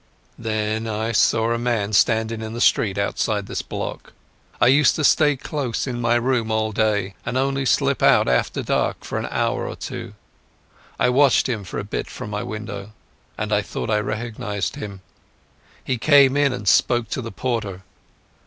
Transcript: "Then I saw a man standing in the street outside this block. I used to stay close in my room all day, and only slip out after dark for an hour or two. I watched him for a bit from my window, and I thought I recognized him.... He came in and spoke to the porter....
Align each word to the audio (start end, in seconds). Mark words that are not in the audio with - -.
"Then 0.39 0.87
I 0.87 1.11
saw 1.11 1.51
a 1.51 1.59
man 1.59 1.93
standing 1.93 2.41
in 2.41 2.53
the 2.53 2.59
street 2.59 2.97
outside 2.97 3.45
this 3.45 3.61
block. 3.61 4.13
I 4.59 4.65
used 4.65 4.95
to 4.95 5.03
stay 5.03 5.37
close 5.37 5.85
in 5.85 6.01
my 6.01 6.15
room 6.15 6.49
all 6.49 6.71
day, 6.71 7.13
and 7.23 7.37
only 7.37 7.67
slip 7.67 8.01
out 8.01 8.27
after 8.27 8.63
dark 8.63 9.03
for 9.03 9.19
an 9.19 9.27
hour 9.29 9.67
or 9.67 9.75
two. 9.75 10.15
I 10.99 11.09
watched 11.09 11.47
him 11.47 11.63
for 11.63 11.77
a 11.77 11.83
bit 11.83 12.09
from 12.09 12.31
my 12.31 12.41
window, 12.41 12.93
and 13.37 13.53
I 13.53 13.61
thought 13.61 13.91
I 13.91 13.99
recognized 13.99 14.75
him.... 14.75 15.01
He 15.83 15.99
came 15.99 16.35
in 16.35 16.51
and 16.51 16.67
spoke 16.67 17.09
to 17.11 17.21
the 17.21 17.31
porter.... 17.31 17.83